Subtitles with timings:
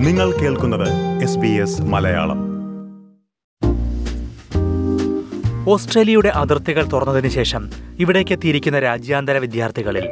[0.00, 2.38] നിങ്ങൾ കേൾക്കുന്നത് മലയാളം.
[5.68, 10.08] ഓസ്ട്രേലിയയുടെ അതിർത്തികൾ തുറന്നതിന് ശേഷം ഇവിടേക്ക് എത്തിയിരിക്കുന്ന രാജ്യാന്തര വിദ്യാർത്ഥികളിൽ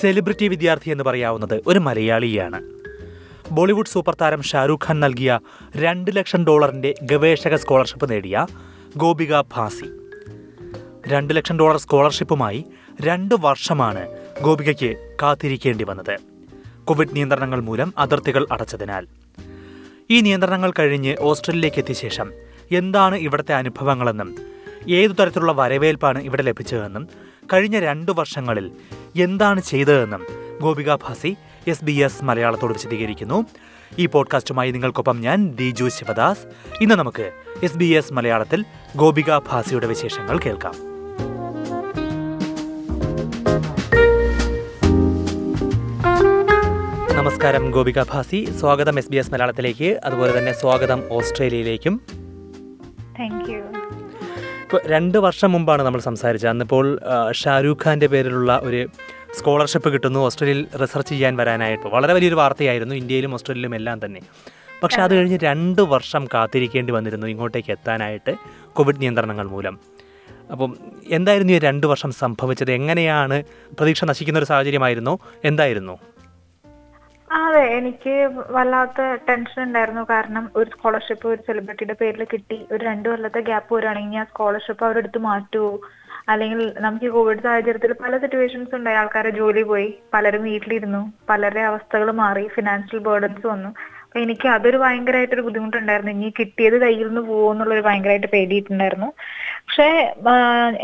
[0.00, 2.62] സെലിബ്രിറ്റി വിദ്യാർത്ഥി എന്ന് പറയാവുന്നത് ഒരു മലയാളിയാണ്.
[3.52, 5.40] ബോളിവുഡ് സൂപ്പർ താരം ഷാരൂഖ് ഖാൻ നൽകിയ
[5.76, 8.46] രണ്ട് ലക്ഷം ഡോളറിന്റെ ഗവേഷക സ്കോളർഷിപ്പ് നേടിയ
[8.96, 9.86] ഗോപിക ഭാസി.
[11.08, 12.64] രണ്ട് ലക്ഷം ഡോളർ സ്കോളർഷിപ്പുമായി
[13.00, 14.06] രണ്ട് വർഷമാണ്
[14.42, 16.18] ഗോപികയ്ക്ക് കാത്തിരിക്കേണ്ടി വന്നത്.
[16.84, 19.06] കോവിഡ് നിയന്ത്രണങ്ങൾ മൂലം അതിർത്തികൾ അടച്ചതിനാൽ.
[20.10, 22.32] ഈ നിയന്ത്രണങ്ങൾ കഴിഞ്ഞ് ഓസ്ട്രേലിയയിലേക്ക് എത്തിയ ശേഷം
[22.72, 24.36] എന്താണ് ഇവിടുത്തെ അനുഭവങ്ങളെന്നും
[24.88, 27.08] ഏതു തരത്തിലുള്ള വരവേൽപ്പാണ് ഇവിടെ ലഭിച്ചതെന്നും
[27.52, 28.70] കഴിഞ്ഞ രണ്ടു വർഷങ്ങളിൽ
[29.16, 30.26] എന്താണ് ചെയ്തതെന്നും
[30.60, 31.36] Gopika Bhasi
[31.68, 33.44] S B S മലയാളത്തോട് വിശദീകരിക്കുന്നു.
[33.98, 36.46] ഈ പോഡ്കാസ്റ്റുമായി നിങ്ങൾക്കൊപ്പം ഞാൻ ദിജു ശിവദാസ്.
[36.80, 38.64] ഇന്ന് നമുക്ക് എസ് ബി എസ് മലയാളത്തിൽ
[38.96, 40.87] ഗോപിക ഭാസിയുടെ വിശേഷങ്ങൾ കേൾക്കാം.
[47.38, 47.70] നമസ്കാരം.
[47.70, 48.48] ഗോപിക ഭാസി.
[48.60, 50.00] സ്വാഗതം എസ് ബി എസ് മലയാളത്തിലേക്ക്.
[50.04, 52.00] അതുപോലെ തന്നെ സ്വാഗതം ഓസ്ട്രേലിയയിലേക്കും.
[54.62, 56.50] ഇപ്പോൾ രണ്ട് വർഷം മുമ്പാണ് നമ്മൾ സംസാരിച്ചത്.
[56.50, 57.00] അന്നിപ്പോൾ
[57.32, 58.88] ഷാരൂഖ് ഖാന്റെ പേരിലുള്ള ഒരു
[59.38, 60.20] സ്കോളർഷിപ്പ് കിട്ടുന്നു.
[60.20, 62.94] ഓസ്ട്രേലിയയിൽ റിസർച്ച് ചെയ്യാൻ വരാനായിട്ട് വളരെ വലിയൊരു വാർത്തയായിരുന്നു.
[62.94, 64.20] ഇന്ത്യയിലും ഓസ്ട്രേലിയയിലും എല്ലാം തന്നെ.
[64.82, 68.34] പക്ഷേ അത് കഴിഞ്ഞ് രണ്ട് വർഷം കാത്തിരിക്കേണ്ടി വന്നിരുന്നു ഇങ്ങോട്ടേക്ക് എത്താനായിട്ട്
[68.72, 69.78] കോവിഡ് നിയന്ത്രണങ്ങൾ മൂലം.
[70.52, 70.76] അപ്പം
[71.10, 72.72] എന്തായിരുന്നു ഈ രണ്ട് വർഷം സംഭവിച്ചത്?
[72.72, 73.42] എങ്ങനെയാണ്
[73.78, 75.18] പ്രതീക്ഷ നശിക്കുന്ന ഒരു സാഹചര്യമായിരുന്നു?
[75.44, 75.98] എന്തായിരുന്നു?
[77.30, 78.12] അതെ എനിക്ക്
[78.50, 80.02] വല്ലാത്ത ടെൻഷൻ ഉണ്ടായിരുന്നു.
[80.10, 82.58] കാരണം ഒരു സ്കോളർഷിപ്പ് ഒരു സെലിബ്രിറ്റിയുടെ പേരിൽ കിട്ടി.
[82.72, 85.70] ഒരു രണ്ട് കൊല്ലത്തെ ഗ്യാപ്പ് വരികയാണെങ്കിൽ ആ സ്കോളർഷിപ്പ് അവരെടുത്ത് മാറ്റുമോ
[86.28, 89.98] അല്ലെങ്കിൽ നമുക്ക് ഈ കോവിഡ് സാഹചര്യത്തിൽ പല സിറ്റുവേഷൻസ് ഉണ്ടായി ആൾക്കാരെ ജോലി പോയി.
[90.14, 91.02] പലരും വീട്ടിലിരുന്നു.
[91.30, 92.48] പലരുടെ അവസ്ഥകൾ മാറി.
[92.56, 93.70] ഫിനാൻഷ്യൽ ബേർഡൻസ് വന്നു.
[94.02, 96.12] അപ്പൊ എനിക്ക് അതൊരു ഭയങ്കരമായിട്ടൊരു ബുദ്ധിമുട്ടുണ്ടായിരുന്നു.
[96.12, 97.54] ഇനി കിട്ടിയത് കയ്യിൽ നിന്ന് പോകുമോ
[97.88, 99.08] ഭയങ്കരമായിട്ട് പേടിയിട്ടുണ്ടായിരുന്നു.
[99.78, 99.98] പക്ഷേ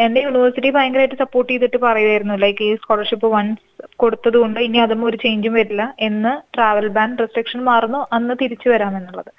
[0.04, 3.64] എന്റെ യൂണിവേഴ്സിറ്റി ഭയങ്കരമായിട്ട് സപ്പോർട്ട് ചെയ്തിട്ട് പറയുമായിരുന്നു ലൈക്ക് ഈ സ്കോളർഷിപ്പ് വൺസ്
[4.02, 9.30] കൊടുത്തത് കൊണ്ട് ഇനി അതും ഒരു ചേഞ്ചും വരില്ല എന്ന് ട്രാവൽ ബാൻ റെസ്ട്രിക്ഷൻ മാറുന്നു അന്ന് തിരിച്ചു വരാമെന്നുള്ളത്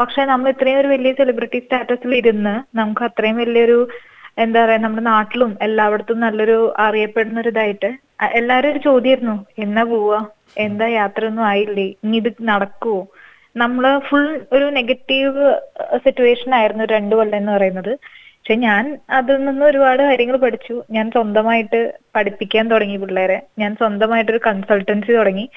[0.00, 3.78] പക്ഷെ നമ്മൾ ഇത്രയും ഒരു വലിയ സെലിബ്രിറ്റി സ്റ്റാറ്റസിൽ ഇരുന്ന് നമുക്ക് അത്രയും വലിയൊരു
[4.44, 7.90] എന്താ പറയാ നമ്മുടെ നാട്ടിലും എല്ലായിടത്തും നല്ലൊരു അറിയപ്പെടുന്ന ഒരു ഇതായിട്ട്
[8.40, 10.20] എല്ലാരും ഒരു ചോദ്യമായിരുന്നു എന്നാ പോവാ?
[10.66, 11.88] എന്താ യാത്ര ഒന്നും ആയില്ലേ?
[12.04, 13.00] ഇനി ഇത് നടക്കുവോ?
[13.56, 14.26] നമ്മൾ ഫുൾ
[14.56, 15.44] ഒരു നെഗറ്റീവ്
[16.04, 17.92] സിറ്റുവേഷൻ ആയിരുന്നു രണ്ടു കൊല്ലം എന്ന് പറയുന്നത്.
[18.46, 20.84] പക്ഷെ ഞാൻ അതിൽ നിന്ന് ഒരുപാട് കാര്യങ്ങൾ പഠിച്ചു.
[20.90, 23.42] ഞാൻ സ്വന്തമായിട്ട് പഠിപ്പിക്കാൻ തുടങ്ങി പിള്ളേരെ.
[23.58, 25.50] ഞാൻ സ്വന്തമായിട്ടൊരു കൺസൾട്ടൻസി തുടങ്ങി.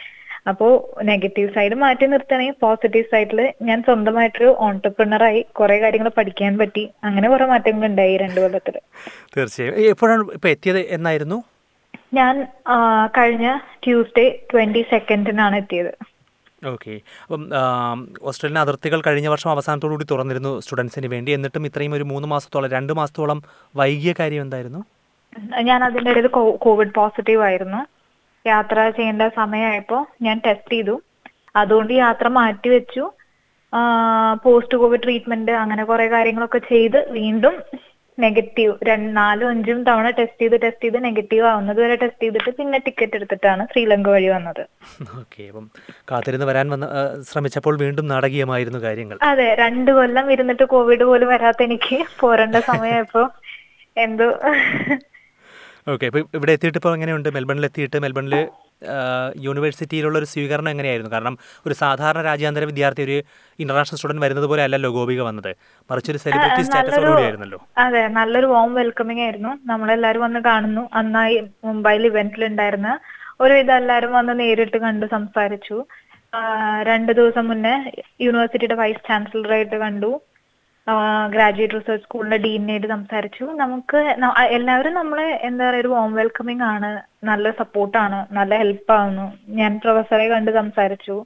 [0.47, 6.89] അപ്പോ നെഗറ്റീവ് സൈഡ് മാറ്റി നിർത്തണേ പോസിറ്റീവ് സൈഡിൽ ഞാൻ സ്വന്തമായിട്ടൊരു ഓൺടർപ്രണറായി കുറെ കാര്യങ്ങൾ പഠിക്കാൻ പറ്റി.
[7.03, 8.79] അങ്ങനെ കുറെ മാറ്റങ്ങൾ ഉണ്ടായി രണ്ട് കൊല്ലത്തിൽ
[9.37, 9.75] തീർച്ചയായും.
[9.75, 10.79] ഏ, എപ്പോഴാണ് ഇപ്പോൾ എത്തിയത്?
[10.79, 11.43] എന്നായിരുന്നു?
[12.13, 12.47] ഞാൻ
[13.17, 15.93] കഴിഞ്ഞ ട്യൂസ്ഡേ ട്വന്റി സെക്കൻഡിനാണ് എത്തിയത്.
[16.65, 16.99] ഓക്കെ.
[17.23, 17.49] അപ്പം
[18.21, 21.31] ഓസ്ട്രേലിയൻ അതിർത്തികൾ കഴിഞ്ഞ വർഷം അവസാനത്തോടു കൂടി തുറന്നിരുന്നു സ്റ്റുഡൻസിന് വേണ്ടി.
[21.31, 23.43] എന്നിട്ടും ഇത്രയും ഒരു മൂന്ന് മാസത്തോളം രണ്ട് മാസത്തോളം
[23.75, 24.83] വൈകിയ കാര്യം എന്തായിരുന്നു?
[25.61, 26.27] ഞാൻ അതിന്റെ ഇടയിൽ
[26.57, 27.81] കോവിഡ് പോസിറ്റീവ് ആയിരുന്നു.
[28.47, 31.01] യാത്ര ചെയ്യേണ്ട സമയമായപ്പോ ഞാൻ ടെസ്റ്റ് ചെയ്തു.
[31.55, 33.11] അതുകൊണ്ട് യാത്ര മാറ്റി വെച്ചു.
[34.43, 37.63] പോസ്റ്റ് കോവിഡ് ട്രീറ്റ്മെന്റ് അങ്ങനെ കുറെ കാര്യങ്ങളൊക്കെ ചെയ്ത് വീണ്ടും
[38.23, 42.79] നെഗറ്റീവ് രണ്ട് നാലും അഞ്ചും തവണ ടെസ്റ്റ് ചെയ്ത് ടെസ്റ്റ് ചെയ്ത് നെഗറ്റീവ് ആവുന്നത് വരെ ടെസ്റ്റ് ചെയ്തിട്ട് പിന്നെ
[42.87, 44.63] ടിക്കറ്റ് എടുത്തിട്ടാണ് ശ്രീലങ്ക വഴി വന്നത്.
[45.19, 45.65] ഓക്കെ അപ്പം
[46.11, 46.87] കാത്തിരുന്ന് വരാൻ വന്ന
[47.29, 49.19] ശ്രമിച്ചപ്പോൾ വീണ്ടും നാടകീയമായിരുന്നു കാര്യങ്ങൾ.
[49.29, 53.23] അതെ രണ്ടു കൊല്ലം ഇരുന്നിട്ട് കോവിഡ് പോലും വരാത്ത എനിക്ക് പോരേണ്ട സമയമായപ്പോ
[54.05, 54.29] എന്തോ.
[55.93, 56.05] ഓക്കെ
[56.37, 57.29] ഇവിടെ എത്തിയിട്ട് ഇപ്പോൾ എങ്ങനെയുണ്ട്?
[57.35, 58.35] മെൽബണിൽ എത്തിയിട്ട് മെൽബണിൽ
[59.45, 61.11] യൂണിവേഴ്സിറ്റിയിലുള്ള ഒരു സ്വീകരണം എങ്ങനെയായിരുന്നു?
[61.11, 63.17] കാരണം ഒരു സാധാരണ രാജ്യാന്തര വിദ്യാർത്ഥി ഒരു
[63.59, 65.51] ഇന്റർനാഷണൽ സ്റ്റുഡന്റ് വരുന്നത് പോലെ അല്ലല്ലോ ഗോപിക വന്നത്.
[65.91, 67.59] മറിച്ച് ഒരു സെലിബ്രിറ്റി സ്റ്റാറ്റസ് കൂടിയായിരുന്നല്ലോ.
[67.77, 69.53] അതെ നല്ലൊരു വോം വെൽക്കമിങ് ആയിരുന്നു.
[69.65, 70.89] നമ്മളെല്ലാരും വന്ന് കാണുന്നു.
[70.93, 72.99] അന്നായി മുംബൈയിൽ ഇവന്റിൽ ഉണ്ടായിരുന്ന
[73.41, 75.85] ഒരുവിധം എല്ലാരും വന്ന് നേരിട്ട് കണ്ടു സംസാരിച്ചു.
[76.89, 77.75] രണ്ട് ദിവസം മുന്നേ
[78.21, 80.21] യൂണിവേഴ്സിറ്റിയുടെ വൈസ് ചാൻസലറായിട്ട് കണ്ടു.
[81.33, 83.45] ഗ്രാജുവേറ്റ് റിസർച്ച് സ്കൂളിന്റെ ഡീനായിട്ട് സംസാരിച്ചു.
[83.61, 83.99] നമുക്ക്
[84.57, 86.91] എല്ലാവരും നമ്മളെ എന്താ പറയാ ഒരു വോം വെൽക്കമിങ് ആണ്.
[87.29, 89.25] നല്ല സപ്പോർട്ടാണ് നല്ല ഹെൽപ്പ് ആവുന്നു.
[89.59, 91.17] ഞാൻ പ്രൊഫസറെ കണ്ട് സംസാരിച്ചു.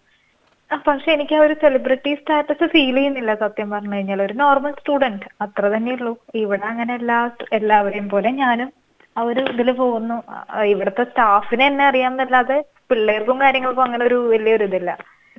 [0.88, 4.22] പക്ഷെ എനിക്ക് ആ ഒരു സെലിബ്രിറ്റി സ്റ്റാറ്റസ് ഫീൽ ചെയ്യുന്നില്ല സത്യം പറഞ്ഞു കഴിഞ്ഞാൽ.
[4.28, 6.14] ഒരു നോർമൽ സ്റ്റുഡന്റ് അത്ര തന്നെയുള്ളൂ.
[6.44, 7.20] ഇവിടെ അങ്ങനെ എല്ലാ
[7.60, 8.70] എല്ലാവരെയും പോലെ ഞാനും
[9.16, 10.18] ആ ഒരു ഇതിൽ പോകുന്നു.
[10.74, 12.58] ഇവിടുത്തെ സ്റ്റാഫിനെ എന്നെ അറിയാമെന്നല്ലാതെ
[12.92, 14.92] പിള്ളേർക്കും കാര്യങ്ങൾക്കും അങ്ങനെ ഒരു വലിയൊരു ഇതില്ല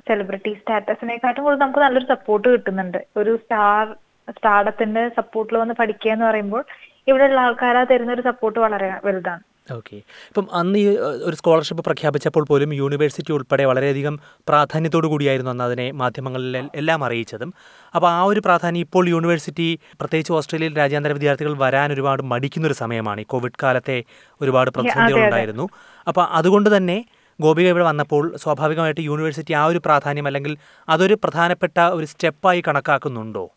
[0.09, 2.99] സെലിബ്രിറ്റി സ്റ്റാറ്റസിനെക്കാട്ടും കൂടുതൽ നമുക്ക് നല്ലൊരു സപ്പോർട്ട് കിട്ടുന്നുണ്ട്.
[3.21, 3.83] ഒരു സ്റ്റാർ
[4.31, 6.63] സ്റ്റാർഡത്തിന്റെ സപ്പോർട്ടിൽ വന്ന് പഠിക്കുക എന്ന് പറയുമ്പോൾ
[7.07, 9.43] ഇവിടെയുള്ള ആൾക്കാരാ തരുന്ന ഒരു സപ്പോർട്ട് വളരെ വലുതാണ്.
[9.71, 9.95] ഓക്കെ.
[9.95, 16.69] ഇപ്പം അന്ന് ഈ ഒരു സ്കോളർഷിപ്പ് പ്രഖ്യാപിച്ചപ്പോൾ പോലും യൂണിവേഴ്സിറ്റി ഉൾപ്പെടെ വളരെയധികം പ്രാധാന്യത്തോടു കൂടിയായിരുന്നു അന്ന് അതിനെ മാധ്യമങ്ങളിൽ
[16.75, 17.53] എല്ലാം അറിയിച്ചതും.
[17.95, 23.21] അപ്പോൾ ആ ഒരു പ്രാധാന്യം ഇപ്പോൾ യൂണിവേഴ്സിറ്റി പ്രത്യേകിച്ച് ഓസ്ട്രേലിയയിൽ രാജ്യാന്തര വിദ്യാർത്ഥികൾ വരാൻ ഒരുപാട് മടിക്കുന്ന ഒരു സമയമാണ്.
[23.21, 24.03] ഈ കോവിഡ് കാലത്തെ
[24.41, 25.69] ഒരുപാട് പ്രതിസന്ധികൾ ഉണ്ടായിരുന്നു.
[26.07, 27.05] അപ്പോൾ അതുകൊണ്ട് തന്നെ
[27.41, 30.57] ഗോപിക ഇവിടെ വന്നപ്പോൾ സ്വാഭാവികമായിട്ട് യൂണിവേഴ്സിറ്റി ആ ഒരു പ്രാധാന്യം അല്ലെങ്കിൽ
[30.89, 33.49] അതൊരു പ്രധാനപ്പെട്ട ഒരു സ്റ്റെപ്പായി കണക്കാക്കുന്നുണ്ടോ?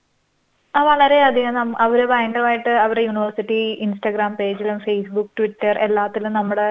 [0.82, 6.68] വളരെയധികം അവർ ഭയങ്കരമായിട്ട് അവരുടെ യൂണിവേഴ്സിറ്റി ഇൻസ്റ്റാഗ്രാം പേജിലും ഫേസ്ബുക്ക് ട്വിറ്റർ എല്ലാത്തിലും നമ്മുടെ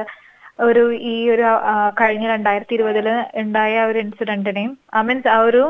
[0.60, 1.44] ഒരു ഈ ഒരു
[2.02, 5.64] കഴിഞ്ഞ രണ്ടായിരത്തി ഇരുപതിൽ ഉണ്ടായ ഒരു ഇൻസിഡന്റിനെയും ഐ മീൻസ് ആ ഒരു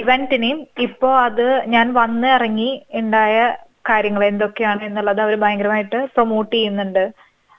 [0.00, 3.38] ഇവന്റിനെയും ഇപ്പോ അത് ഞാൻ വന്ന് ഇറങ്ങി ഉണ്ടായ
[3.88, 7.04] കാര്യങ്ങൾ എന്തൊക്കെയാണ് എന്നുള്ളത് അവർ ഭയങ്കരമായിട്ട് പ്രൊമോട്ട് ചെയ്യുന്നുണ്ട്.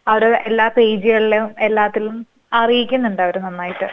[0.07, 2.15] അവർ എല്ലാ പേജുകളിലും എല്ലാത്തിലും
[2.53, 3.87] അറിയിക്കുന്നുണ്ട് അവർ നന്നായിട്ട്.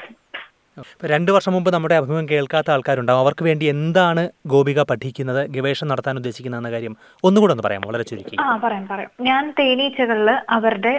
[0.78, 3.20] ഇപ്പൊ രണ്ട് വർഷം മുമ്പ് നമ്മുടെ അഭിമുഖം കേൾക്കാത്ത ആൾക്കാരുണ്ടാവും.
[3.20, 6.94] അവർക്ക് വേണ്ടി എന്താണ് ഗോപിക പഠിക്കുന്നത് ഗവേഷണം നടത്താൻ ഉദ്ദേശിക്കുന്ന എന്ന കാര്യം
[7.24, 8.36] ഒന്നുകൂടെ ഒന്ന് പറയാം വളരെ ചുരുക്കി.
[8.40, 9.10] ആ പറയാം പറയാം.
[9.20, 10.94] ഞാൻ തേനീച്ചകളിൽ അവരുടെ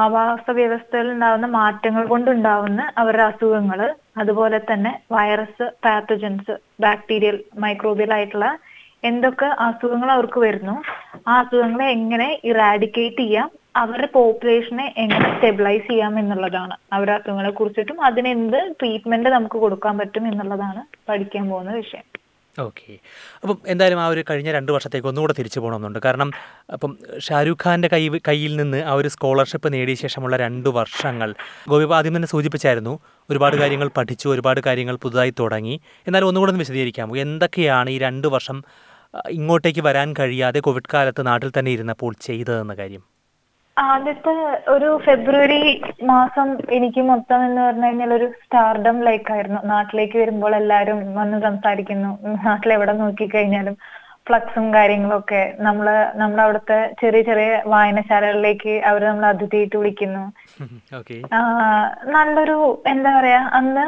[0.00, 3.80] ആവാസ വ്യവസ്ഥയിൽ ഉണ്ടാകുന്ന മാറ്റങ്ങൾ കൊണ്ടുണ്ടാവുന്ന അവരുടെ അസുഖങ്ങൾ
[4.16, 8.48] അതുപോലെ തന്നെ വൈറസ് പാത്തജൻസ് ബാക്ടീരിയൽ മൈക്രോബിയൽ ആയിട്ടുള്ള
[9.04, 10.76] എന്തൊക്കെ അസുഖങ്ങൾ അവർക്ക് വരുന്നു
[11.28, 16.76] ആ അസുഖങ്ങളെ എങ്ങനെ ഇറാഡിക്കേറ്റ് ചെയ്യാം അവരുടെ പോപ്പുലേഷനെ എങ്ങനെ സ്റ്റെബിലൈസ് ചെയ്യാം എന്നുള്ളതാണ്.
[16.92, 22.04] അവരുടെ അസുഖങ്ങളെ കുറിച്ചിട്ടും അതിനെന്ത് ട്രീറ്റ്മെന്റ് നമുക്ക് കൊടുക്കാൻ പറ്റും എന്നുള്ളതാണ് പഠിക്കാൻ പോകുന്ന വിഷയം.
[22.60, 22.92] ഓക്കെ
[23.42, 25.98] അപ്പം എന്തായാലും ആ ഒരു കഴിഞ്ഞ രണ്ട് വർഷത്തേക്ക് ഒന്നുകൂടെ തിരിച്ചു പോകണമെന്നുണ്ട്.
[26.04, 26.30] കാരണം
[26.72, 31.34] അപ്പം ഷാരൂഖ് ഖാന്റെ കൈ കയ്യിൽ നിന്ന് ആ ഒരു സ്കോളർഷിപ്പ് നേടിയ ശേഷമുള്ള രണ്ട് വർഷങ്ങൾ
[31.68, 33.00] ഗോപി ആദ്യം തന്നെ സൂചിപ്പിച്ചായിരുന്നു.
[33.30, 35.80] ഒരുപാട് കാര്യങ്ങൾ പഠിച്ചു ഒരുപാട് കാര്യങ്ങൾ പുതുതായി തുടങ്ങി.
[36.06, 38.62] എന്നാലും ഒന്നുകൂടെ ഒന്ന് വിശദീകരിക്കാം എന്തൊക്കെയാണ് ഈ രണ്ട് വർഷം
[39.30, 43.17] ഇങ്ങോട്ടേക്ക് വരാൻ കഴിയാതെ കോവിഡ് കാലത്ത് നാട്ടിൽ തന്നെ ഇരുന്നപ്പോൾ ചെയ്തതെന്ന കാര്യം?
[43.84, 44.34] ആദ്യത്തെ
[44.74, 45.60] ഒരു ഫെബ്രുവരി
[46.10, 49.60] മാസം എനിക്ക് മൊത്തം എന്ന് പറഞ്ഞു കഴിഞ്ഞാൽ ഒരു സ്റ്റാർഡം ലൈക്ക് ആയിരുന്നു.
[49.72, 52.10] നാട്ടിലേക്ക് വരുമ്പോൾ എല്ലാവരും വന്ന് സംസാരിക്കുന്നു.
[52.46, 53.76] നാട്ടിൽ എവിടെ നോക്കിക്കഴിഞ്ഞാലും
[54.28, 55.86] ഫ്ലക്സും കാര്യങ്ങളൊക്കെ നമ്മൾ
[56.20, 60.24] നമ്മുടെ അവിടുത്തെ ചെറിയ ചെറിയ വായനശാലകളിലേക്ക് അവർ നമ്മൾ അതിഥിയായിട്ട് വിളിക്കുന്നു.
[62.16, 62.58] നല്ലൊരു
[62.92, 63.86] എന്താ പറയാ അന്ന്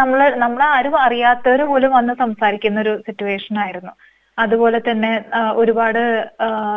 [0.00, 3.92] നമ്മൾ നമ്മളെ ആരും അറിയാത്തവര് പോലും വന്ന് സംസാരിക്കുന്ന ഒരു സിറ്റുവേഷൻ ആയിരുന്നു.
[4.38, 5.12] അതുപോലെ തന്നെ
[5.60, 6.02] ഒരുപാട്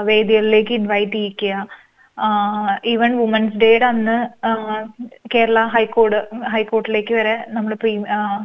[0.09, 1.56] വേദികളിലേക്ക് ഇൻവൈറ്റ് ചെയ്യിക്കുക
[2.92, 4.15] ഈവൻ വുമൻസ് ഡേയുടെ അന്ന്
[5.33, 6.18] കേരള ഹൈക്കോട്
[6.54, 7.94] ഹൈക്കോർട്ടിലേക്ക് വരെ നമ്മൾ പ്രീ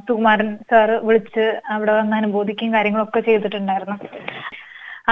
[0.08, 3.96] സുകുമാരൻ സാറ് വിളിച്ച് അവിടെ വന്ന് അനുബോധിക്കുകയും കാര്യങ്ങളൊക്കെ ചെയ്തിട്ടുണ്ടായിരുന്നു.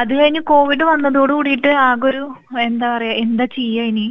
[0.01, 2.25] അത് കഴിഞ്ഞ് കോവിഡ് വന്നതോട് കൂടിയിട്ട് ആകെ ഒരു
[2.69, 4.09] എന്താ പറയാ എന്താ ചെയ്യാ ഇനി?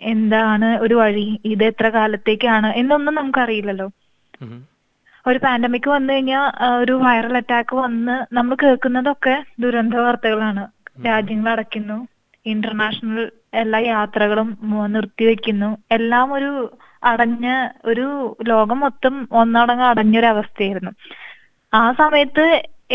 [0.00, 1.26] എന്താണ് ഒരു വഴി?
[1.52, 2.68] ഇത് എത്ര കാലത്തേക്കാണ്?
[2.80, 3.88] എന്നൊന്നും നമുക്കറിയില്ലല്ലോ.
[5.24, 6.44] ഒരു പാൻഡമിക് വന്നു കഴിഞ്ഞാൽ
[6.82, 10.64] ഒരു വൈറൽ അറ്റാക്ക് വന്ന് നമ്മൾ കേൾക്കുന്നതൊക്കെ ദുരന്ത വാർത്തകളാണ്.
[11.06, 11.98] രാജ്യങ്ങൾ അടയ്ക്കുന്നു
[12.46, 13.18] ഇന്റർനാഷണൽ
[13.62, 15.70] എല്ലാ യാത്രകളും നിർത്തി നിർത്തിവെക്കുന്നു.
[15.96, 16.50] എല്ലാം ഒരു
[17.10, 17.46] അടഞ്ഞ
[17.90, 18.06] ഒരു
[18.50, 20.92] ലോകം മൊത്തം ഒന്നടങ്കം അടഞ്ഞൊരു അവസ്ഥയായിരുന്നു
[21.72, 22.44] ആ സമയത്ത്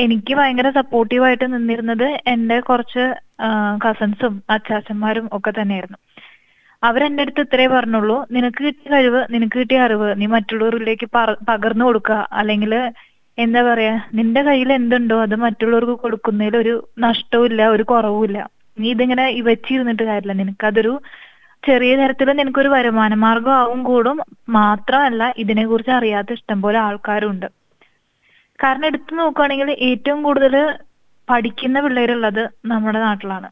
[0.03, 3.03] എനിക്ക് ഭയങ്കര സപ്പോർട്ടീവായിട്ട് നിന്നിരുന്നത് എന്റെ കുറച്ച്
[3.86, 6.00] കസിൻസും അച്ചാച്ചന്മാരും ഒക്കെ തന്നെയായിരുന്നു.
[6.83, 8.18] അവരെന്റെ അടുത്ത് ഇത്രേ പറഞ്ഞുള്ളൂ.
[8.36, 11.07] നിനക്ക് കിട്ടിയ കഴിവ് നിനക്ക് കിട്ടിയ അറിവ് നീ മറ്റുള്ളവരിലേക്ക്
[11.50, 12.18] പകർന്നു കൊടുക്കുക.
[12.41, 12.74] അല്ലെങ്കിൽ
[13.38, 16.75] എന്താ പറയാ നിന്റെ കയ്യിൽ എന്തുണ്ടോ അത് മറ്റുള്ളവർക്ക് കൊടുക്കുന്നതിൽ ഒരു
[17.06, 18.38] നഷ്ടവും ഇല്ല ഒരു കുറവുമില്ല.
[18.77, 20.94] നീ ഇതിങ്ങനെ വെച്ചിരുന്നിട്ട് കാര്യമില്ല നിനക്കതൊരു
[21.63, 24.18] ചെറിയ തരത്തിൽ നിനക്കൊരു വരുമാന മാർഗം ആവും കൂടും.
[24.50, 27.48] മാത്രമല്ല ഇതിനെ കുറിച്ച് അറിയാത്ത ഇഷ്ടംപോലെ ആൾക്കാരുണ്ട്.
[28.60, 30.56] കാരണം എടുത്തു നോക്കുകയാണെങ്കിൽ ഏറ്റവും കൂടുതൽ
[31.27, 33.50] പഠിക്കുന്ന പിള്ളേരുള്ളത് നമ്മുടെ നാട്ടിലാണ്.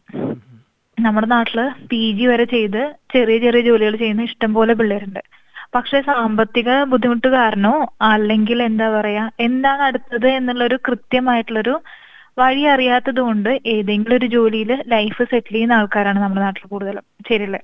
[0.98, 1.60] നമ്മുടെ നാട്ടിൽ
[1.90, 2.82] പി ജി വരെ ചെയ്ത്
[3.14, 5.22] ചെറിയ ചെറിയ ജോലികൾ ചെയ്യുന്ന ഇഷ്ടംപോലെ പിള്ളേരുണ്ട്.
[5.76, 7.74] പക്ഷെ സാമ്പത്തിക ബുദ്ധിമുട്ട് കാരണോ
[8.12, 11.76] അല്ലെങ്കിൽ എന്താ പറയാ എന്താണ് അടുത്തത് എന്നുള്ളൊരു കൃത്യമായിട്ടുള്ളൊരു
[12.38, 17.04] വഴി അറിയാത്തത് കൊണ്ട് ഏതെങ്കിലും ഒരു ജോലിയിൽ ലൈഫ് സെറ്റിൽ ചെയ്യുന്ന ആൾക്കാരാണ് നമ്മുടെ നാട്ടിൽ കൂടുതലും.
[17.30, 17.60] ശരിയല്ലേ?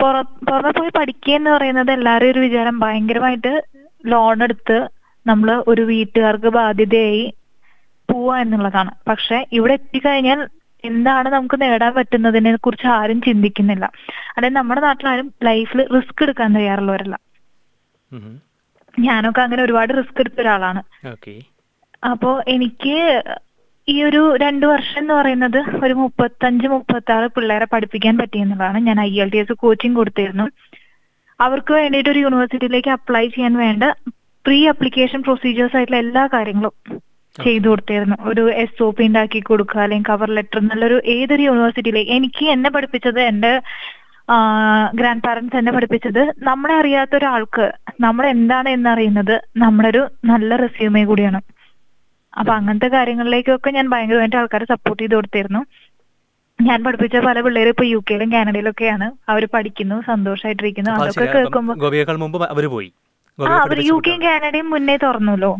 [0.00, 3.64] പുറമെ പോയി പഠിക്കുക എന്ന് പറയുന്നത് എല്ലാവരും ഒരു വിചാരം ഭയങ്കരമായിട്ട്
[4.06, 4.88] ലോൺ എടുത്ത്
[5.26, 7.34] നമ്മൾ ഒരു വീട്ടുകാർക്ക് ബാധ്യതയായി
[8.10, 8.90] പോവാ എന്നുള്ളതാണ്.
[9.08, 10.48] പക്ഷെ ഇവിടെ എത്തിക്കഴിഞ്ഞാൽ
[10.84, 13.90] എന്താണ് നമുക്ക് നേടാൻ പറ്റുന്നതിനെ കുറിച്ച് ആരും ചിന്തിക്കുന്നില്ല.
[14.38, 17.18] അതായത് നമ്മുടെ നാട്ടിലാരും ലൈഫിൽ റിസ്ക് എടുക്കാൻ തയ്യാറുള്ളവരല്ല.
[18.98, 20.82] ഞാനൊക്കെ അങ്ങനെ ഒരുപാട് റിസ്ക് എടുത്ത ഒരാളാണ്.
[21.08, 21.34] ഓക്കെ.
[22.02, 22.96] അപ്പോ എനിക്ക്
[23.88, 29.12] ഈ ഒരു രണ്ട് വർഷം എന്ന് പറയുന്നത് ഒരു മുപ്പത്തഞ്ച് മുപ്പത്തി ആറ് പിള്ളേരെ പഠിപ്പിക്കാൻ പറ്റിയെന്നുള്ളതാണ് ഞാൻ I
[29.24, 30.46] L T S coaching കൊടുത്തിരുന്നു.
[31.40, 33.84] അവർക്ക് വേണ്ടിയിട്ട് ഒരു യൂണിവേഴ്സിറ്റിയിലേക്ക് അപ്ലൈ ചെയ്യാൻ വേണ്ട
[34.44, 36.74] പ്രീ അപ്ലിക്കേഷൻ പ്രൊസീജിയേഴ്സ് ആയിട്ടുള്ള എല്ലാ കാര്യങ്ങളും
[37.36, 38.16] ചെയ്തു കൊടുത്തിരുന്നു.
[38.30, 43.20] ഒരു എസ് ഒ പി ഉണ്ടാക്കി കൊടുക്കുക അല്ലെങ്കിൽ കവർ ലെറ്റർ എന്നുള്ളൊരു ഏതൊരു യൂണിവേഴ്സിറ്റിയിലേക്ക് എനിക്ക് എന്നെ പഠിപ്പിച്ചത്
[43.30, 43.52] എന്റെ
[44.98, 47.66] ഗ്രാൻഡ് പാരന്റ്സ് എന്നെ പഠിപ്പിച്ചത് നമ്മളെ അറിയാത്ത ഒരാൾക്ക്
[48.06, 51.40] നമ്മൾ എന്താണ് എന്നറിയുന്നത് നമ്മുടെ ഒരു നല്ല റെസ്യൂമേ കൂടിയാണ്.
[52.32, 55.60] അപ്പൊ അങ്ങനത്തെ കാര്യങ്ങളിലേക്കൊക്കെ ഞാൻ ഭയങ്കരമായിട്ട് ആൾക്കാരെ സപ്പോർട്ട് ചെയ്ത് കൊടുത്തിരുന്നു.
[56.58, 62.16] ഞാൻ പഠിപ്പിച്ച പല പിള്ളേരും ഇപ്പൊ യു കെയിലും കാനഡയിലും ഒക്കെയാണ് അവർ പഠിക്കുന്നു സന്തോഷമായിട്ടിരിക്കുന്നു അതൊക്കെ കേൾക്കുമ്പോ ഗോപിയേക്കാൾ
[62.16, 62.88] മുമ്പ് അവർ പോയി.
[63.38, 65.52] ആ അവർ യു കെയും കാനഡയും മുന്നേ തുറന്നല്ലോ.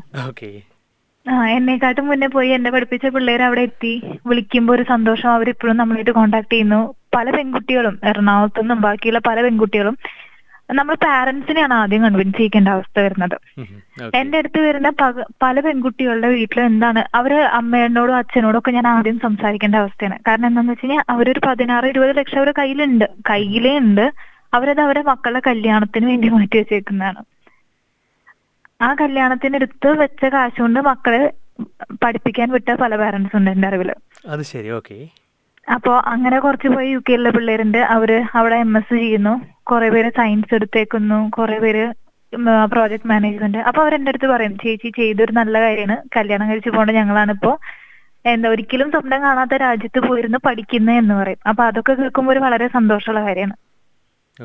[1.27, 3.93] ആ എന്നെക്കാട്ടും മുന്നേ പോയി എന്നെ പഠിപ്പിച്ച പിള്ളേർ അവിടെ എത്തി.
[4.27, 6.81] വിളിക്കുമ്പോ ഒരു സന്തോഷം അവരിപ്പോഴും നമ്മളായിട്ട് കോണ്ടാക്ട് ചെയ്യുന്നു.
[7.17, 9.97] പല പെൺകുട്ടികളും എറണാകുളത്തു നിന്നും ബാക്കിയുള്ള പല പെൺകുട്ടികളും
[10.79, 13.37] നമ്മൾ പാരന്റ്സിനെയാണ് ആദ്യം കൺവിൻസ് ചെയ്യിക്കേണ്ട അവസ്ഥ വരുന്നത്.
[14.21, 14.89] എന്റെ അടുത്ത് വരുന്ന
[15.43, 20.19] പല പെൺകുട്ടികളുടെ വീട്ടിൽ എന്താണ് അവർ അമ്മയോടും അച്ഛനോടും ഒക്കെ ഞാൻ ആദ്യം സംസാരിക്കേണ്ട അവസ്ഥയാണ്.
[20.27, 23.07] കാരണം എന്താന്ന് വെച്ച് കഴിഞ്ഞാൽ അവരൊരു പതിനാറ് ഇരുപത് ലക്ഷം അവരുടെ കയ്യിലുണ്ട്.
[23.31, 24.05] കയ്യിലേ ഉണ്ട്.
[24.55, 27.23] അവരത് അവരുടെ മക്കളുടെ കല്യാണത്തിന് വേണ്ടി മാറ്റി വെച്ചേക്കുന്നതാണ്.
[28.83, 31.23] ആ കല്യാണത്തിന് എടുത്ത് വെച്ച കാശുകൊണ്ട് മക്കളെ
[32.03, 33.91] പഠിപ്പിക്കാൻ വിട്ട പല പാരന്റ്സ് ഉണ്ട് എന്റെ അറിവിൽ.
[34.29, 34.99] അത് ശരി ഓക്കെ
[35.75, 37.79] അപ്പോ അങ്ങനെ കുറച്ച് പോയി യു കെയിലുള്ള പിള്ളേരുണ്ട്.
[37.97, 38.11] അവർ
[38.41, 39.35] അവിടെ എം എസ് ചെയ്യുന്നു.
[39.71, 41.19] കുറെ പേര് സയൻസ് എടുത്തേക്കുന്നു.
[41.37, 41.85] കുറെ പേര്
[42.73, 45.97] പ്രോജക്ട് മാനേജ്മെന്റ് അപ്പൊ അവർ എന്റെ അടുത്ത് പറയും ചേച്ചി ചെയ്തൊരു നല്ല കാര്യമാണ്.
[46.17, 47.53] കല്യാണം കഴിച്ചു പോകേണ്ട ഞങ്ങളാണിപ്പോ
[48.33, 51.41] എന്താ ഒരിക്കലും സ്വപ്നം കാണാത്ത രാജ്യത്ത് പോയിരുന്ന് പഠിക്കുന്നത് എന്ന് പറയും.
[51.51, 53.55] അപ്പൊ അതൊക്കെ കേൾക്കുമ്പോൾ ഒരു വളരെ സന്തോഷമുള്ള കാര്യമാണ്.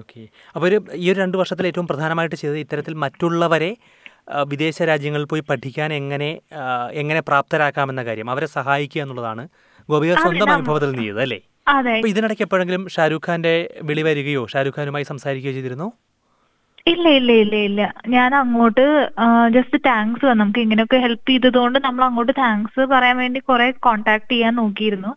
[0.02, 0.22] ഓക്കെ.
[0.56, 0.68] അപ്പോൾ
[1.04, 3.72] ഈ ഒരു രണ്ട് വർഷത്തിൽ ഏറ്റവും പ്രധാനമായിട്ട് ചെയ്തത് ഇത്തരത്തിൽ മറ്റുള്ളവരെ
[4.52, 6.30] വിദേശ രാജ്യങ്ങളിൽ പോയി പഠിക്കാൻ എങ്ങനെ
[7.02, 9.44] എങ്ങനെ പ്രാപ്തരാക്കാമെന്ന കാര്യം അവരെ സഹായിക്കുക എന്നുള്ളതാണ്.
[9.90, 11.40] ഗോപിക സ്വന്തം അനുഭവത്തിൽ നിന്ന് ചെയ്തത് അല്ലേ?
[11.72, 13.54] അപ്പൊ ഇതിനിടയ്ക്ക് എപ്പോഴെങ്കിലും ഷാരൂഖ് ഖാന്റെ
[13.90, 15.88] വിളി വരികയോ ഷാരൂഖ് ഖാനുമായി സംസാരിക്കുകയോ ചെയ്തിരുന്നു?
[16.92, 17.82] ഇല്ല ഇല്ല ഇല്ല ഇല്ല.
[18.16, 18.86] ഞാൻ അങ്ങോട്ട്
[19.56, 25.12] ജസ്റ്റ് താങ്ക്സ് നമുക്ക് ഇങ്ങനെയൊക്കെ ഹെൽപ്പ് ചെയ്തതുകൊണ്ട് നമ്മൾ അങ്ങോട്ട് താങ്ക്സ് പറയാൻ വേണ്ടി കുറെ കോണ്ടാക്ട് ചെയ്യാൻ നോക്കിയിരുന്നു.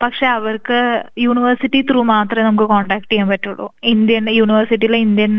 [0.00, 0.78] പക്ഷെ അവർക്ക്
[1.24, 3.66] യൂണിവേഴ്സിറ്റി ത്രൂ മാത്രമേ നമുക്ക് കോണ്ടാക്ട് ചെയ്യാൻ പറ്റുള്ളൂ.
[3.94, 5.34] ഇന്ത്യൻ യൂണിവേഴ്സിറ്റിയിലെ ഇന്ത്യൻ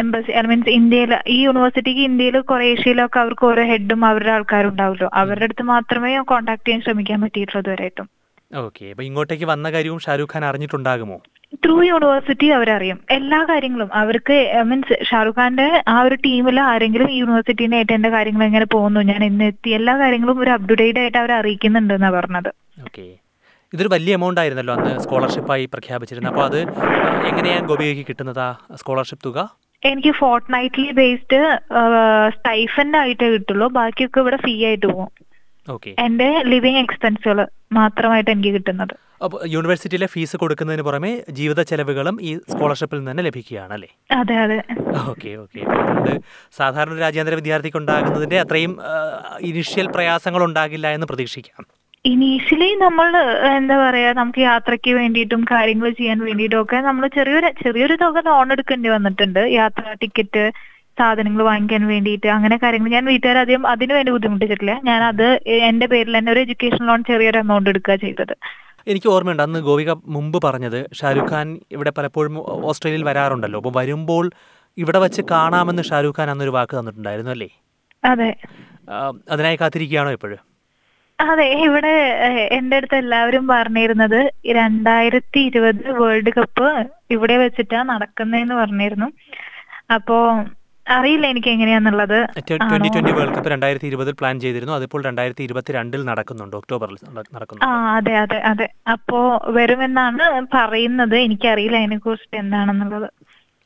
[0.00, 5.46] എംബസി ഐ മീൻസ് ഇന്ത്യയിൽ ഈ യൂണിവേഴ്സിറ്റിക്ക് ഇന്ത്യയിൽ കൊറേഷ്യയിലൊക്കെ അവർക്ക് ഓരോ ഹെഡും അവരുടെ ആൾക്കാരും ഉണ്ടാവുമല്ലോ അവരുടെ
[5.48, 8.08] അടുത്ത് മാത്രമേ കോണ്ടാക്ട് ചെയ്യാൻ ശ്രമിക്കാൻ പറ്റിയിട്ടുള്ളൂ ഇതുവരെയായിട്ടും.
[8.50, 11.16] ഓക്കെ അപ്പൊ ഇങ്ങോട്ടേക്ക് വന്ന കാര്യവും ഷാരൂഖ് ഖാൻ അറിഞ്ഞിട്ടുണ്ടാകുമോ?
[11.64, 12.98] ത്രൂ യൂണിവേഴ്സിറ്റി അവരറിയും.
[13.16, 13.90] എല്ലാ കാര്യങ്ങളും.
[14.02, 14.36] അവർക്ക്
[14.70, 19.44] മീൻസ് ഷാറുഖ് ഖാന്റെ ആ ഒരു ടീമിൽ ആരെങ്കിലും യൂണിവേഴ്സിറ്റീനെ ആയിട്ട് എന്റെ കാര്യങ്ങൾ എങ്ങനെ പോകുന്നു ഞാൻ ഇന്ന്
[19.52, 22.50] എത്തി എല്ലാ കാര്യങ്ങളും ഒരു അപ്ഡേറ്റ് ആയിട്ട് അവർ അറിയിക്കുന്നുണ്ട് എന്നാ പറഞ്ഞത്.
[22.86, 23.06] ഓക്കെ
[23.74, 26.32] ഇതൊരു വലിയ എമൗണ്ട് ആയിരുന്നല്ലോ അന്ന് സ്കോളർഷിപ്പായി പ്രഖ്യാപിച്ചിരുന്നത്.
[26.32, 26.60] അപ്പോൾ അത്
[27.30, 28.50] എങ്ങനെയാണ് ഗോപികയ്ക്ക് കിട്ടുന്നത് ആ
[28.82, 29.38] സ്കോളർഷിപ്പ് തുക?
[29.82, 31.40] എനിക്ക് ഫോർട്ട് നൈറ്റ്ലി ബേസ്ഡ്
[32.36, 33.66] സ്റ്റൈഫൻഡ് ആയിട്ടേ കിട്ടുള്ളൂ.
[33.80, 35.10] ബാക്കിയൊക്കെ ഇവിടെ ഫീ ആയിട്ട് പോകും.
[36.04, 37.38] എന്റെ ലിവിങ് എക്സ്പെൻസുകൾ
[37.78, 38.94] മാത്രമായിട്ട് എനിക്ക് കിട്ടുന്നത്.
[39.24, 43.90] അപ്പോൾ യൂണിവേഴ്സിറ്റിയിലെ ഫീസ് കൊടുക്കുന്നതിന് പുറമെ ജീവിത ചെലവുകളും ഈ സ്കോളർഷിപ്പിൽ നിന്ന് തന്നെ ലഭിക്കുകയാണ് അല്ലേ?
[44.18, 44.58] അതെ അതെ.
[45.10, 46.14] ഓക്കെ ഓക്കെ അതുകൊണ്ട്
[46.58, 48.74] സാധാരണ രാജ്യാന്തര വിദ്യാർത്ഥിക്ക് ഉണ്ടാകുന്നതിന്റെ അത്രയും
[49.50, 51.64] ഇനിഷ്യൽ പ്രയാസങ്ങൾ ഉണ്ടാകില്ല എന്ന് പ്രതീക്ഷിക്കാം.
[52.10, 53.08] ഇനീഷ്യലി നമ്മൾ
[53.58, 58.88] എന്താ പറയാ നമുക്ക് യാത്രയ്ക്ക് വേണ്ടിയിട്ടും കാര്യങ്ങൾ ചെയ്യാൻ വേണ്ടിയിട്ടും ഒക്കെ നമ്മൾ ചെറിയൊരു ചെറിയൊരു തുക ലോൺ എടുക്കേണ്ടി
[58.94, 59.40] വന്നിട്ടുണ്ട്.
[59.60, 60.44] യാത്ര ടിക്കറ്റ്
[61.00, 62.90] സാധനങ്ങൾ വാങ്ങിക്കാൻ വേണ്ടിയിട്ട് അങ്ങനെ കാര്യങ്ങൾ.
[62.96, 64.74] ഞാൻ വീട്ടുകാർ അധികം അതിനു വേണ്ടി ബുദ്ധിമുട്ടിച്ചിട്ടില്ല.
[64.88, 65.26] ഞാൻ അത്
[65.70, 68.34] എന്റെ പേരിൽ തന്നെ ഒരു എഡ്യൂക്കേഷൻ ലോൺ ചെറിയൊരു എമൗണ്ട് എടുക്കുക ചെയ്തത്.
[68.92, 72.34] എനിക്ക് ഓർമ്മയുണ്ട് അന്ന് ഗോവിക മുമ്പ് പറഞ്ഞത് ഷാരൂഖ് ഖാൻ ഇവിടെ പലപ്പോഴും
[72.70, 73.60] ഓസ്ട്രേലിയയിൽ വരാറുണ്ടല്ലോ.
[73.62, 74.26] അപ്പോൾ വരുമ്പോൾ
[74.76, 77.50] ഇവിടെ വെച്ച് കാണാമെന്ന് ഷാരൂഖ് ഖാൻ അന്നൊരു വാക്ക് തന്നിട്ടുണ്ടായിരുന്നു അല്ലേ?
[78.04, 78.30] അതെ.
[79.34, 80.40] അതിനായി കാത്തിരിക്കുകയാണോ ഇപ്പോഴും?
[81.18, 81.94] അതെ ഇവിടെ
[82.58, 84.20] എന്റെ അടുത്ത് എല്ലാവരും പറഞ്ഞിരുന്നത്
[84.58, 86.68] രണ്ടായിരത്തി ഇരുപത് വേൾഡ് കപ്പ്
[87.14, 89.08] ഇവിടെ വെച്ചിട്ടാ നടക്കുന്നതെന്ന് പറഞ്ഞിരുന്നു.
[89.96, 90.16] അപ്പോ
[90.86, 92.18] അറിയില്ല എനിക്ക് എങ്ങനെയാന്നുള്ളത്.
[92.48, 94.74] ട്വന്റി ട്വന്റി വേൾഡ് കപ്പ് രണ്ടായിരത്തി ഇരുപതിൽ പ്ലാൻ ചെയ്തിരുന്നു.
[94.78, 96.98] അതിപ്പോൾ രണ്ടായിരത്തി ഇരുപത്തി രണ്ടിൽ നടക്കുന്നുണ്ട് ഒക്ടോബറിൽ
[97.36, 97.66] നടക്കുന്നുണ്ട്.
[97.68, 98.68] ആ അതെ അതെ അതെ.
[98.94, 99.18] അപ്പോ
[99.56, 101.16] വരുമെന്നാണ് പറയുന്നത്.
[101.26, 103.08] എനിക്കറിയില്ല അതിനെ കുറിച്ചിട്ട് എന്താണെന്നുള്ളത്.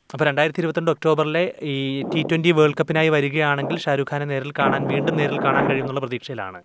[0.09, 1.43] അപ്പോൾ രണ്ടായിരത്തി ഇരുപത്തിരണ്ട് ഒക്ടോബറിലെ
[1.73, 1.75] ഈ
[2.13, 6.59] ടി ട്വന്റി വേൾഡ് കപ്പിനായി വരികയാണെങ്കിൽ ഷാരൂഖ് ഖാനെ നേരിൽ കാണാൻ വീണ്ടും നേരിൽ കാണാൻ കഴിയുമെന്നുള്ള പ്രതീക്ഷയിലാണ്.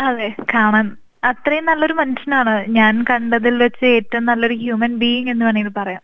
[0.00, 0.86] അതെ കാണാൻ.
[1.30, 2.54] അത്രയും നല്ലൊരു മനുഷ്യനാണ്.
[2.78, 6.02] ഞാൻ കണ്ടതിൽ വെച്ച് ഏറ്റവും നല്ലൊരു ഹ്യൂമൻ ബീയിങ് എന്ന് വേണമെങ്കിൽ പറയാം.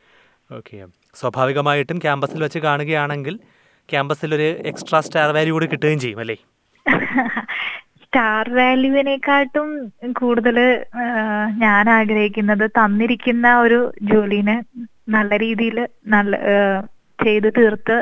[0.51, 0.79] ഓക്കെ
[1.15, 3.35] സ്വാഭാവികമായിട്ടും ക്യാമ്പസിൽ വെച്ച് കാണുകയാണെങ്കിൽ
[3.89, 6.37] ക്യാമ്പസിൽ ഒരു എക്സ്ട്രാ സ്റ്റാർ വാല്യൂ കൂടി കിട്ടുകയും ചെയ്യും അല്ലേ?
[8.03, 9.69] സ്റ്റാർ വാല്യൂവിനെക്കാട്ടും
[10.19, 10.59] കൂടുതൽ
[11.65, 13.79] ഞാൻ ആഗ്രഹിക്കുന്നത് തന്നിരിക്കുന്ന ഒരു
[14.11, 14.57] ജോലിനെ
[15.09, 16.37] നല്ല രീതിയിൽ നല്ല
[17.19, 17.97] ചെയ്തു തീർത്ത്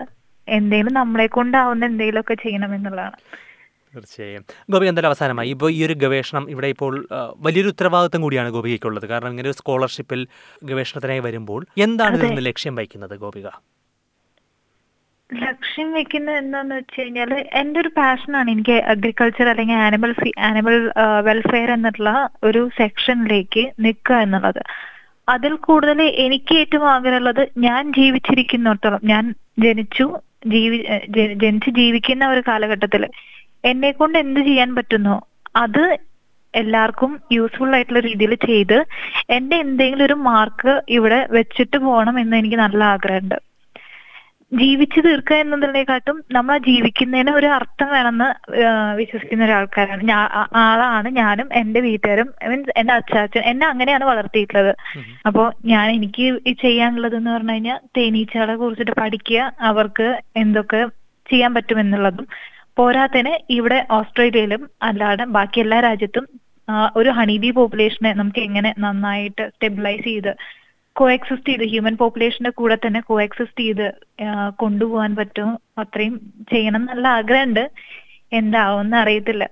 [0.49, 3.19] എന്തെങ്കിലും നമ്മളെ കൊണ്ടാവുന്ന എന്തെങ്കിലുമൊക്കെ ചെയ്യണമെന്നുള്ളതാണ്
[3.95, 4.43] തീർച്ചയായും.
[4.73, 6.95] ഗോപി എന്തായാലും അവസാനമായി ഇപ്പോൾ ഈ ഒരു ഗവേഷണം ഇവിടെ ഇപ്പോൾ
[7.47, 9.07] വലിയൊരു ഉത്തരവാദിത്വം കൂടിയാണ് ഗോപികയ്ക്കുള്ളത്.
[9.13, 10.21] കാരണം ഇങ്ങനെ ഒരു സ്കോളർഷിപ്പിൽ
[10.71, 13.49] ഗവേഷണത്തിനായി വരുമ്പോൾ എന്താണ് ഇതിൽ നിന്ന് ലക്ഷ്യം വയ്ക്കുന്നത് ഗോപിക?
[15.31, 20.13] ലക്ഷ്യം വെക്കുന്നത് എന്താന്ന് വെച്ച് കഴിഞ്ഞാൽ എന്റെ ഒരു പാഷനാണ് എനിക്ക് അഗ്രികൾച്ചർ അല്ലെങ്കിൽ ആനിമൽ
[20.49, 20.77] ആനിമൽ
[21.29, 22.11] വെൽഫെയർ എന്നുള്ള
[22.49, 24.61] ഒരു സെക്ഷനിലേക്ക് നിൽക്കുക എന്നുള്ളത്.
[25.35, 29.25] അതിൽ കൂടുതൽ എനിക്ക് ഏറ്റവും ആഗ്രഹമുള്ളത് ഞാൻ ജീവിച്ചിരിക്കുന്നിടത്തോളം ഞാൻ
[29.65, 30.07] ജനിച്ചു
[30.53, 30.79] ജീവി
[31.43, 33.03] ജനിച്ച് ജീവിക്കുന്ന ഒരു കാലഘട്ടത്തിൽ
[33.71, 35.17] എന്നെ കൊണ്ട് എന്ത് ചെയ്യാൻ പറ്റുന്നു?
[35.63, 35.85] അത്
[36.55, 38.79] എല്ലാവർക്കും യൂസ്ഫുൾ ആയിട്ടുള്ള രീതിയിൽ ചെയ്ത്
[39.37, 43.37] എന്റെ എന്തെങ്കിലും ഒരു മാർക്ക് ഇവിടെ വെച്ചിട്ട് പോകണം എന്ന് എനിക്ക് നല്ല ആഗ്രഹമുണ്ട്.
[44.53, 48.29] ജീവിച്ചു തീർക്കുക എന്നതിനെക്കാട്ടും നമ്മൾ ജീവിക്കുന്നതിന് ഒരു അർത്ഥം വേണമെന്ന്
[48.99, 50.03] വിശ്വസിക്കുന്ന ഒരാൾക്കാരാണ്.
[50.11, 50.23] ഞാൻ
[50.65, 54.73] ആളാണ് ഞാനും എന്റെ വീട്ടുകാരും മീൻസ് എന്റെ അച്ചാച്ചൻ എന്നെ അങ്ങനെയാണ് വളർത്തിയിട്ടുള്ളത്.
[55.29, 56.27] അപ്പോൾ ഞാൻ എനിക്ക്
[56.65, 60.09] ചെയ്യാനുള്ളത് എന്ന് പറഞ്ഞു കഴിഞ്ഞാൽ തേനീച്ചകളെ കുറിച്ചിട്ട് പഠിക്കുക അവർക്ക്
[60.43, 60.83] എന്തൊക്കെ
[61.33, 62.29] ചെയ്യാൻ പറ്റുമെന്നുള്ളതും
[62.77, 66.27] പോരാത്തതിന് ഇവിടെ ഓസ്ട്രേലിയയിലും അല്ലാതെ ബാക്കി എല്ലാ രാജ്യത്തും
[66.97, 70.37] ഒരു ഹണി ബി പോപ്പുലേഷനെ നമുക്ക് എങ്ങനെ നന്നായിട്ട് സ്റ്റെബിലൈസ് ചെയ്ത്
[70.97, 73.87] കോഎക്സിസ്റ്റ് ചെയ്ത് ഹ്യൂമൻ പോപ്പുലേഷന്റെ കൂടെ തന്നെ കോഎക്സിസ്റ്റ് ചെയ്ത്
[74.57, 76.15] കൊണ്ടുപോകാൻ പറ്റും അത്രയും
[76.53, 77.71] ചെയ്യണം എന്നുള്ള ആഗ്രഹമുണ്ട്.
[78.33, 79.45] എന്താവുമെന്ന് അറിയത്തില്ല.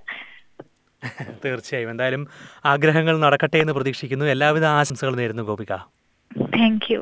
[1.45, 1.89] തീർച്ചയായും.
[1.89, 2.27] എന്തായാലും
[2.65, 4.25] ആഗ്രഹങ്ങൾ നടക്കട്ടെ എന്ന് പ്രതീക്ഷിക്കുന്നു.
[4.25, 5.73] എല്ലാവിധ ആശംസകൾ നേരുന്നു Gopika.
[6.55, 7.01] Thank you